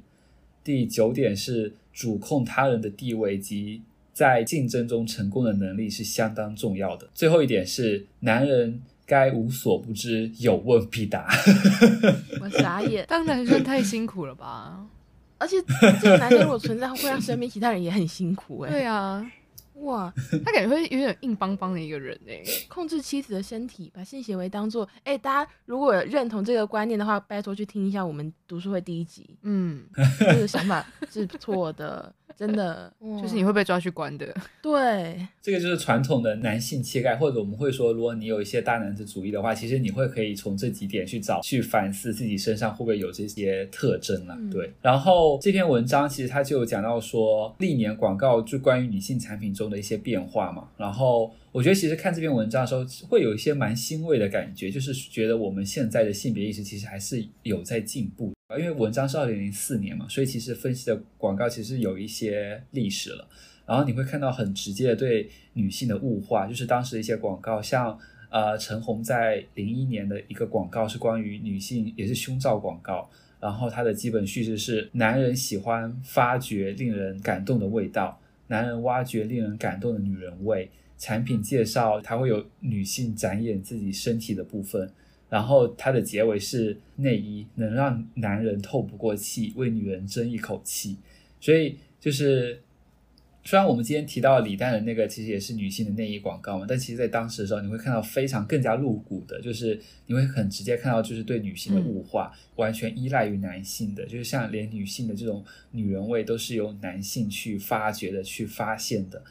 [0.64, 3.82] 第九点是主控他人的地位及
[4.14, 7.10] 在竞争中成功的能力是相当重要的。
[7.16, 11.28] 最后一点是男人该无所不知，有问必答。
[12.42, 14.86] 我傻眼，当男生太辛苦了吧？
[15.40, 15.56] 而且
[16.02, 18.74] 这个男生如果存在，会让身边其他人也很辛苦哎、欸。
[18.74, 19.32] 对啊，
[19.82, 20.14] 哇，
[20.46, 22.44] 他感觉会有点硬邦邦的一个人哎、欸。
[22.68, 29.38] 控制妻子的身体，把性行为当做 哎、欸，大家如果认同这个观念的话，拜托去听一下我们读书会第一集。
[29.44, 29.84] 嗯，
[30.20, 32.14] 这个想法是错的。
[32.36, 34.32] 真的，就是你会被抓去关的。
[34.62, 44.36] 对，这个就是传统的男性气概，或者我们会说，如果你有一些大男子主义的话，其实你会可以从这几点去找，去反思自己身上会不会有这些特征了。
[44.38, 50.70] 嗯、对，然后这篇文章其实他就有讲到说，历年广告就关于女性产品中的一些变化嘛。
[50.78, 58.34] 然后我觉得其实看这篇文章的时候，会有一些蛮欣慰的感觉，就是觉得我们现在的性别意识其实还是有在进步。
[58.58, 63.28] 因为文章是二零零四年嘛，所以其实分析的广告其实有一些历史了。
[63.66, 68.00] 然后你会看到很直接的对女性的物化，就是当时的一些广告，像
[68.30, 73.10] 呃陈红在零一年的一个广告是关于女性，也是胸罩广告。
[73.42, 80.70] 然后它的基本叙事是：男人喜欢发掘令人感动的味道，男人挖掘令人感动的女人味。
[80.98, 84.90] 产品介绍它会有女性展演自己身体的部分。
[85.30, 90.98] 然后它的结尾是内衣能让男人透不过气，为女人争一口气。
[91.40, 92.62] 所以就是，
[93.48, 109.24] 虽然我们今天提到李诞的那个其实也是女性的内衣广告嘛，但其实在当时的时候，你会看到非常更加露骨的，就是你会很直接看到就是对女性的物化，嗯、完全依赖于男性的，就是像连女性的这种女人味都是由男性去发掘的、去发现的。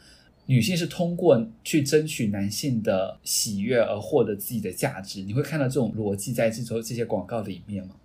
[0.47, 7.95] 女性是通过去争取男性的喜悦而获得自己的价值，你会看到这种逻辑在这周这些广告里面吗？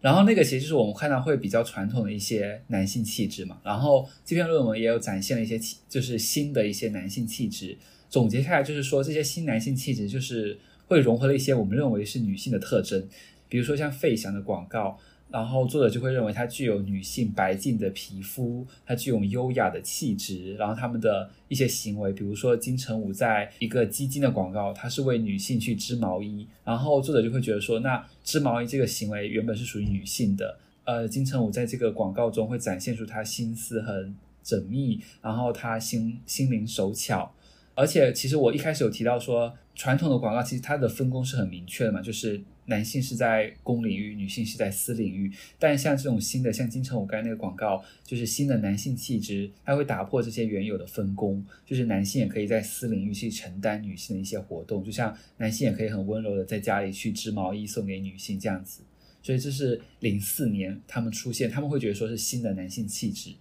[0.00, 3.58] 然后那个其实就是我们看到会比较传统的一些男性气质嘛。
[3.62, 7.76] 然后这篇论文也有展现了一些就是新的一些男性气质。
[8.08, 10.58] 总结下来就是说，这些新男性气质就是
[10.88, 13.08] 会融合了一些我们认为是女性的特征，
[13.48, 14.98] 比如说像费翔的广告。
[15.32, 20.54] 然后作者就会认为她具有女性白净的皮肤，她具有优雅的气质。
[20.54, 26.46] 然后他们的一些行为，比如说金城武在一个基金的广告，他是为女性去织毛衣。
[26.64, 30.58] 然后作者就会觉得说，那织毛衣这个行为原本是属于女性的。
[30.84, 37.32] 呃，金城武在这个广告中会展现出他心思很缜密，然后他心心灵手巧。
[37.76, 42.42] 而且其实我一开始有提到说，传统的广告其实它的分工是很明确的嘛，就是。
[42.70, 45.30] 男性是在公领域，女性是在私领域。
[45.58, 58.82] 但像这种新的，像金城武刚才那个广告，就是新的男性气质，它会打破这些原有的分工，就是男性也可以在私领域去承担女性的一些活动，就像男性也可以很温柔的在家里去织毛衣送给女性这样子。
[59.22, 63.34] 所以这是零四年他们出现，他们会觉得说是新的男性气质。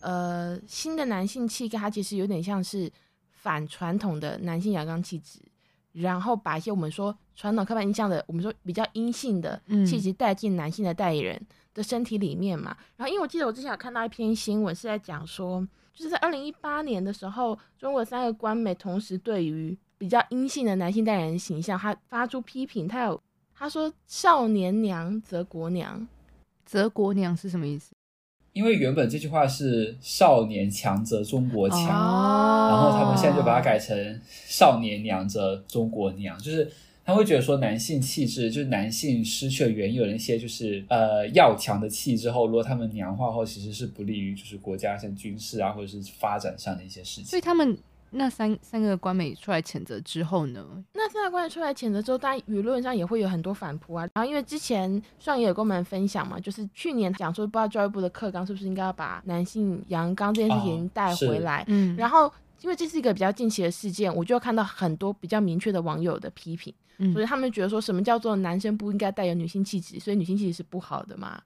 [0.00, 2.90] 呃，新的男性气概，它其实有点像是
[3.32, 5.40] 反传统的男性阳刚气质。
[5.92, 12.74] 然后把一些我们说传统刻板印象的，我们说比较阴性的气质带进男性的代言人的身体里面嘛。
[12.80, 22.88] 嗯、然后，因为我记得我之前有看到一篇新闻，是在讲说，就是在二零一八年的时候，中国三个官媒同时对于比较阴性的男性代言人形象，他发出批评。
[22.88, 23.20] 他有
[23.54, 26.06] 他说：“少年娘则国娘，
[26.64, 27.94] 则国娘是什么意思？”
[28.52, 36.70] 因为原本这句话是“少年强则中国强”，哦、然后他们现在就把它改成“少年娘则中国娘”，就是
[37.06, 47.24] 他会觉得说男性气质，就是男性失去了原有的一些就是呃要强的气质后，如果他们娘化后，其实是不利于就是国家像军事啊或者是发展上的一些事情。
[47.24, 47.78] 所以他们。
[48.10, 50.64] 那三三个官媒出来谴责之后呢？
[50.94, 54.08] 那三个官媒出来谴责之后，当然舆论上也会有很多反扑啊。
[54.14, 61.64] 然后因为之前上也有跟我们分享嘛，就是去年讲说，不知道教育部的课纲是不是应该要把男性阳刚这件事情带回来。
[61.66, 61.96] 嗯、哦。
[61.98, 62.32] 然后
[62.66, 71.40] 因为这是一个比较近期的事件，我就看到很多比较明确的网友的批评，嗯、所以他们觉得说什么叫做男生不应该带有女性气质，所以女性气质是不好的嘛。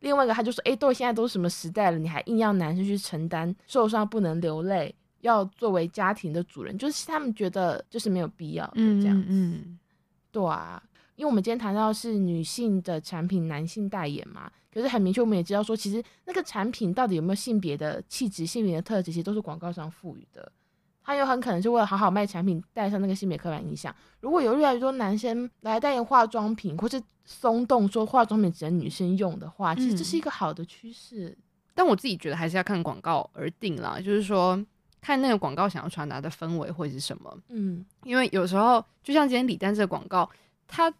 [0.00, 4.94] 另外一个他就说，哎，都现在都什么时代了，你还硬要男生去承担受伤不能流泪？
[5.20, 9.26] 要作为家庭的主人，就是他们觉得就是没有必要的这样子。
[9.28, 9.78] 嗯，嗯，
[10.32, 10.82] 对啊，
[11.16, 20.50] 因为我们今天谈到是女性的产品，男性代言嘛，可是很明确，我们也知道说，其实那个产品到底有没有性别的气质、性别的特质，其实都是广告商赋予的。
[21.02, 23.94] 他有很可能是为了好好卖产品，带上那个性别刻板印象。
[24.20, 31.38] 如果有越来越多男生来代言化妆品，或是松动说化妆品只能女生用的话，其实这是一个好的趋势。
[31.74, 34.60] 但我自己觉得还是要看广告而定啦，就是说。
[35.00, 37.38] 看那个广告想要传达的氛围会是什么。
[37.50, 40.26] 嗯，因为有时候就像今天李诞这个广告，
[40.66, 40.90] 他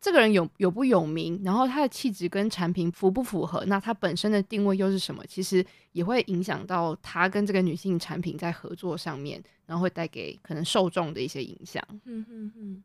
[0.00, 5.24] 这个人有有不有名，然后他的气质跟产品符不符合，那他本身的定位又是什么？
[5.26, 11.82] 其实也会影响到他跟这个女性产品在合作上面，然后会带给可能受众的一些影响。
[12.04, 12.82] 嗯嗯嗯。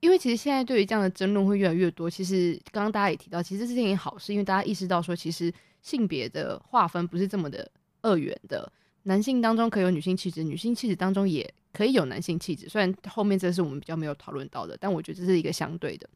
[0.00, 2.10] 因为其实现在对于这样的争论会越来越多。
[2.10, 7.68] 其实刚刚大家也提到，其实这是件好事，因为大家意识到说，其实性别的划分不是这么的
[8.02, 8.70] 二元的。
[9.04, 12.68] 男性当中可以有女性气质，女性气质当中也可以有男性气质。
[12.68, 16.08] 虽然后面这是我们比较没有讨论到的，但我觉得这是一个相对的。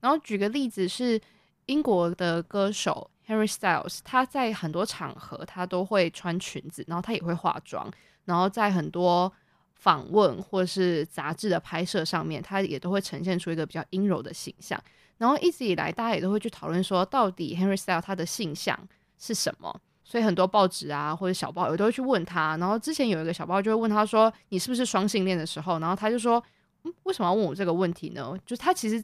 [0.00, 1.20] 然后举个例子是
[1.66, 7.90] 英国的歌手 Harry Styles，他在很多场合他都会穿裙子，然后他也会化妆，
[8.24, 9.32] 然后在很多。
[9.80, 14.76] 访问或是杂志的拍摄上面，他也都会呈现出一个比较阴柔的形象。
[15.18, 18.76] 然后一直以来，大家也都会去讨论说，到底 Harry Styles 他的性向
[19.20, 19.80] 是什么？
[20.02, 22.56] 所以很多报纸啊或者小报也都会去问他。
[22.56, 26.42] 然后之前有一个小报就会问他说：“你是不是双性恋？”的时候，然后他就说
[26.82, 29.00] ：“嗯，为什么要问我这个问题呢？”就他其实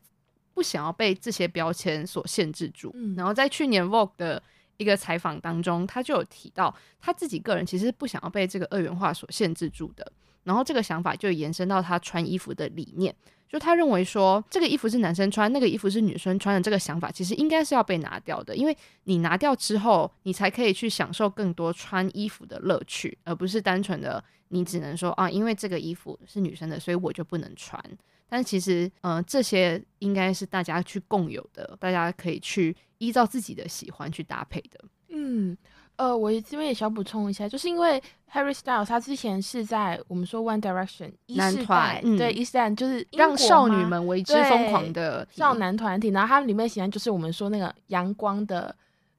[0.55, 2.90] 不想要被这些标签所限制住。
[2.95, 4.43] 嗯，然后在去年 Vogue 的
[4.77, 10.12] 一个采访当中，他就有提到他自己个人其实不想要被这个二元化所限制住的。
[10.45, 13.14] 然后这个想法就延伸到他穿衣服的理念，
[13.49, 27.81] 就他认为说，这个衣服是男生穿，那个衣服是女生穿的，这个想法其实应该是要被拿掉的，因为你拿掉之后，你才可以去享受更多穿衣服的乐趣，而不是单纯的你只能说啊，因为这个衣服是女生的，所以我就不能穿。
[28.29, 34.85] 但其实，嗯、这些应该是大家去共有的，大家可以去依照自己的喜欢去搭配的。
[35.11, 35.57] 嗯。
[35.97, 38.03] 呃，我这边也想补充一下，就是因为
[38.33, 48.75] Harry Styles 他之前是在我们说 One Direction 男团，嗯、对，一代就是让少女们为之疯狂的少男团体，然后他们里面显然就是我们说那个阳光的，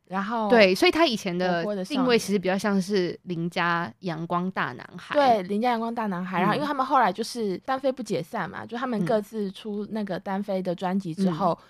[0.07, 6.41] 然后对，所以他以前的定位其实比较像是邻家阳光大男孩，对，邻家阳光大男孩。
[6.41, 11.57] 然后因为他们后来就是单飞不解散嘛，就他们各自出那个单飞的专辑之后。
[11.61, 11.65] 嗯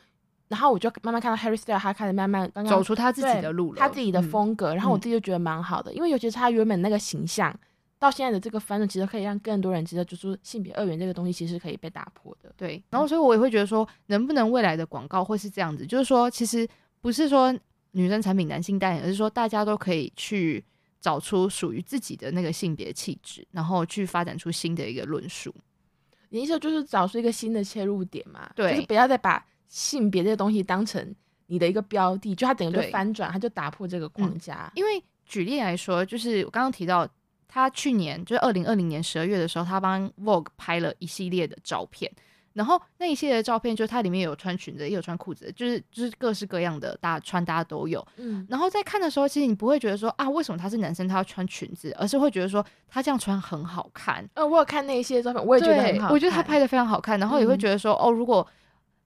[0.47, 4.73] 然后我就慢慢看到 Harry Styles，他开始慢慢走出他自己的路了，他自己的风格。
[4.73, 7.51] 嗯、然后我自己就觉得蛮好的，嗯、因为尤其是他原本那个形象，
[7.97, 12.53] 到现在的这个翻转，其实可以让更多人知道，就是性别二元这个东西其实是可以被打破的。
[12.55, 12.83] 对。
[12.91, 16.67] 然后所以我也会觉得说，能不能未来的广告会是这样子，就是说，其实
[17.01, 17.51] 不是说
[17.91, 20.63] 女生产品男性代言，而是说大家都可以去
[21.01, 25.51] 找出属于自己的那个性别气质，然后去发展出新的一个论述。
[26.29, 28.47] 你意思就是找出一个新的切入点嘛？
[28.55, 29.43] 对，就是不要再把。
[29.67, 31.15] 性别这些东西当成
[31.47, 34.71] 你的一个标的，就他等于就翻转，他就打破这个框架。
[34.73, 37.07] 嗯，因为举例来说，就是我刚刚提到，
[37.47, 42.11] 他去年就是二零二零年十二月的时候，他帮 Vogue 拍了一系列的照片，
[42.53, 48.05] 然后那一系列的照片，就是它里面有穿裙子，也有穿裤子，就是就是各式各样的大穿搭都有。
[48.17, 54.27] 嗯，然后在看的时候，其实你不会觉得说啊，为什么他是男生他要穿裙子，而是会觉得说他这样穿很好看。
[54.35, 56.09] 呃，我有看那一些照片，我也觉得很好看。
[56.11, 58.47] 我觉得他拍的非常好看，然后也会觉得说，嗯、哦，如果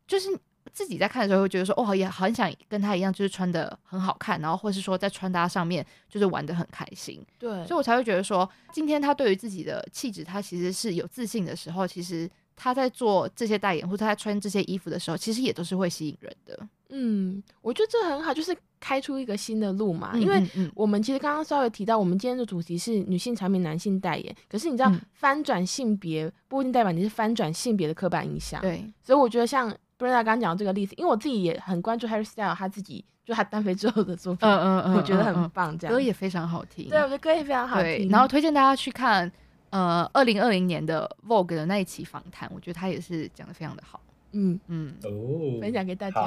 [0.07, 0.29] 就是。
[0.71, 7.25] 自己在看的时候会觉得说，哦，也很想跟他一样，就是穿的很好看，然后或是说在穿搭上面就是玩的很开心。
[7.37, 16.59] 对，所以我才会觉得说，今天他对于自己的气质，他其实是有自信的时候，其实他在做这些代言或者他在穿这些衣服的时候，其实也都是会吸引人的。
[16.89, 20.15] 嗯，我觉得这很好，就是开出一个新的路嘛。
[20.15, 20.43] 因为
[20.73, 28.61] 我们其实刚刚稍微提到，我们今天的主题是女性产品、男性代言，可是你知道，翻转性别不一定代表你是翻转性别的刻板印象。
[28.61, 29.75] 对，所以我觉得像。
[29.99, 36.87] 不是他刚刚讲的这个例子，因为我自己也很关注 Harry Styles 他自己就他单飞之后的作品，嗯嗯嗯，我觉得很棒，这样歌也非常好听。
[36.87, 38.07] 对，我觉得歌也非常好听。
[38.09, 39.29] 然后推荐大家去看
[39.71, 44.01] 呃二零二零年的 Vogue 的那一期访谈，我觉得他也是讲的非常的好。
[44.31, 46.21] 嗯嗯哦，分享给大家。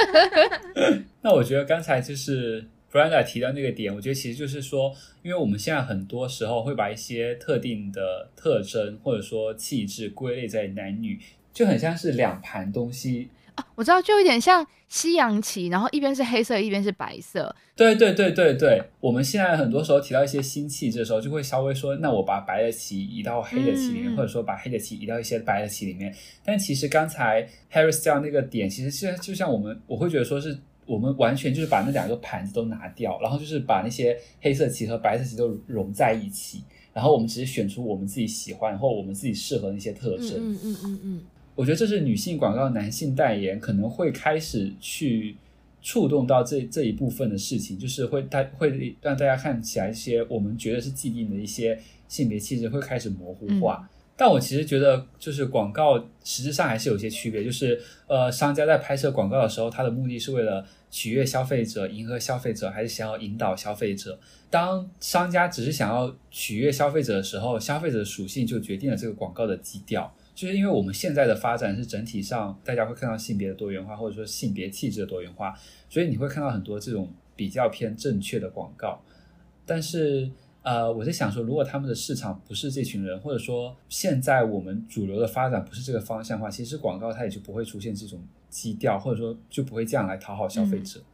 [1.22, 11.18] 那我觉得刚才就是 Brenda 提到那个点，我觉得其实就是说，因为我们现在很多时候会把一些特定的特征或者说气质归类在男女。
[11.54, 17.54] 就很像是两盘东西啊，我知道，就有点像西洋棋，然后一边是黑色，一边是白色。
[17.76, 26.12] 对对对对对，我们现在很多时候提到一些新气质的时候，就会稍微说，那我把白的棋移到黑的棋里面，嗯、或者说把黑的棋移到一些白的棋里面。
[26.44, 40.30] 但其实刚才 Harry Styles 那个点，其实现在就像我们，我会觉得说是我们完全就是把那两个盘子都拿掉，然后就是把那些黑色棋和白色棋都融在一起，然后我们只是选出我们自己喜欢或我们自己适合的一些特征。
[40.38, 41.22] 嗯嗯嗯嗯。
[41.54, 45.36] 我觉得这是女性广告、男性代言可能会开始去
[45.80, 51.78] 触动到这这一部分的事情，就是会大会让大家看起来一些我们觉得是既定的一些
[52.08, 53.80] 性别气质会开始模糊化。
[53.82, 64.18] 嗯、但我其实觉得，就是广告实质上还是有些区别，就是呃，商家在拍摄广告的时候，他的目的是为了取悦消费者、迎合消费者，还是想要引导消费者？
[64.50, 70.12] 当商家只是想要取悦消费者的时候，消费者的属性就决定了这个广告的基调。
[70.34, 75.54] 就是因为我们现在的发展是整体上，大家会看到性别的多元化，或者说性别气质的多元化，
[75.88, 79.00] 所以你会看到很多这种比较偏正确的广告。
[79.64, 80.30] 但是，
[80.62, 88.20] 呃，我在想说，如果他们的市场不是这群人，或者说现在我们主流的发展不是这个方向的话，其实广告它也就不会出现这种
[88.50, 91.00] 基调，或者说就不会这样来讨好消费者。
[91.00, 91.04] 嗯、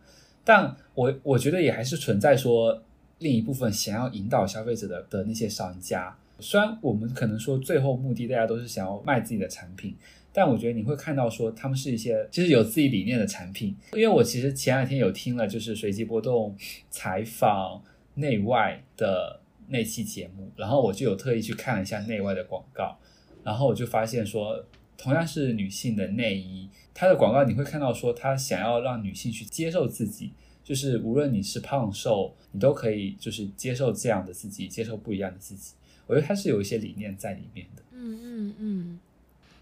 [0.45, 2.83] 但我我觉得也还是存在说。
[3.23, 9.97] 另一部分想要引导消费者的的那些商家，虽然我们可能说最后目的大家都是想要卖自己的产品，
[10.33, 13.77] 但我觉得你会看到说他们是一些其实有自己理念的产品。
[13.93, 16.57] 因为我其实前两天有听了就是随机波动
[16.91, 17.83] 采访
[18.15, 22.99] 内外的那期节目，然后我就有特意去看了一下内外的广告，
[23.45, 24.65] 然后我就发现说，
[24.97, 30.33] 同样是女性的内衣，它的广告你会看到说他想要让女性去接受自己。
[30.63, 35.73] 就是无论你是胖瘦，你都可以就是接受这样的自己，接受不一样的自己。
[36.11, 37.83] 我觉得它是有一些理念在里面的。
[37.93, 38.99] 嗯嗯嗯。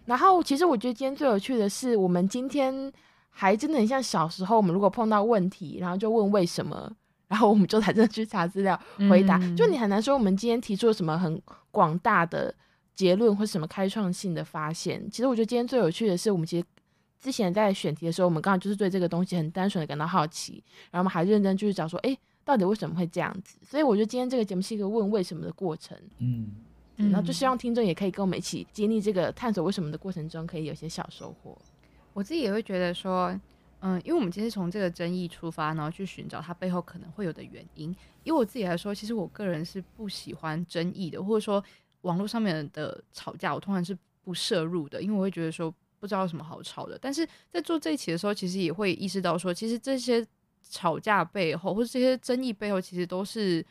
[0.06, 2.90] 然后其实我觉得今天最有趣的是，我们今天
[3.28, 6.90] 还真的很像小时候，我们如果碰到问题，然后就问为什么，
[7.28, 8.80] 然后我们就才真的去查资料
[9.10, 9.36] 回答。
[9.36, 11.40] 嗯、就你很难说我们今天提出了什么很
[11.70, 12.54] 广大的
[12.94, 15.08] 结论或什么开创性的发现。
[15.10, 16.64] 其实我觉得今天最有趣的是，我们其实。
[17.20, 22.16] 之前在选题的时候，我们刚好就是对这个东西很单纯的感到好奇，然后我们还认真就是找说，哎，
[22.48, 23.58] 到底为什么会这样子？
[23.62, 26.50] 所以我觉得今天这个节目是一个问为什么的过程，嗯，
[26.96, 31.54] 然后就希望听众也可以跟我们一起经历这个探索为什么的过程中，可以有些小收获。
[32.14, 33.38] 我自己也会觉得说，
[33.80, 37.94] 嗯，因为我们今天从这个争议出发，然后去寻找它背后可能会有的原因。
[38.24, 41.62] 因为我自己来说，其实我个人是不喜欢争议的，或者说
[42.00, 43.94] 网络上面的吵架，我通常是
[44.24, 45.74] 不摄入的，因为我会觉得说。
[46.00, 50.24] 不知道有什么好吵的，但是在做这一期的时候，其实也会意识到说，其实这些
[50.68, 53.64] 吵架背后，或者这些争议背后，其实都是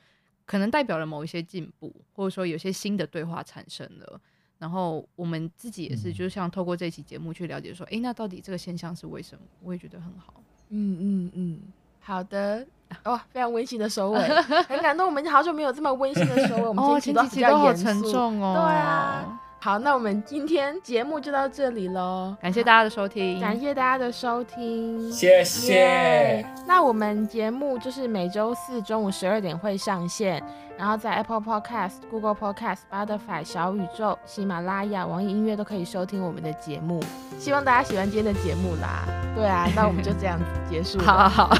[0.45, 4.19] 可能代表了某一些进步，或者说有些新的对话产生了。
[4.59, 9.41] 然后我们自己也是，就像透过这期节目去了解说，哎、嗯，那到底这个现象是为什么？
[9.61, 10.33] 我也觉得很好。
[10.69, 11.59] 嗯嗯嗯，
[11.99, 12.65] 好的，
[13.05, 14.19] 哇，非常温馨的收尾，
[14.67, 15.05] 很感动。
[15.05, 18.53] 我们好久没有这么温馨的收尾，我们这期都比较严肃、哦、沉重哦。
[18.55, 19.41] 对啊。
[19.59, 26.45] 好，那我们今天节目就到这里喽，感谢大家的收听，感谢大家的收听，谢谢。
[26.45, 26.65] Yeah!
[26.67, 30.41] 那我们节目就是每周四中午十二点会上线，
[30.77, 37.03] 然后在 Apple Podcast、Google Podcast、Spotify、小宇宙、喜马拉雅、网易音乐都可以收听我们的节目。
[37.39, 39.05] 希望大家喜欢今天的节目啦。
[39.35, 40.99] 对啊，那我们就这样子结束。
[41.03, 41.55] 好 好好，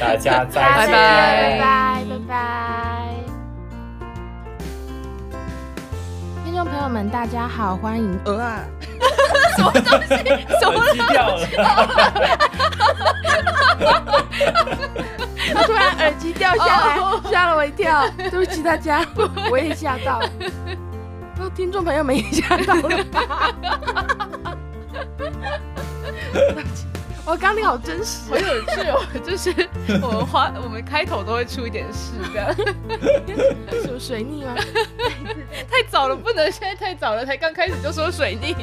[0.00, 3.05] 大家再见，拜拜，拜拜，拜拜。
[6.56, 8.18] 众朋友们，大家好，欢迎。
[8.24, 8.64] 呃啊，
[9.58, 10.16] 什么东西？
[10.58, 11.46] 什么东西掉了？
[15.54, 16.98] 他突然耳机掉下来，
[17.30, 18.08] 吓了我一跳。
[18.16, 19.04] 对不起大家，
[19.50, 20.18] 我也吓到。
[21.54, 23.04] 听众朋友们也吓到了
[27.26, 27.32] 吧？
[27.32, 29.04] 我刚刚好真实，好有趣哦！
[29.24, 29.52] 就是
[30.00, 32.54] 我们花，我们开头都会出一点事的。
[33.82, 34.54] 什么 水逆吗？
[35.70, 38.54] 太早了，不能现在太早了，才刚开始就说水逆。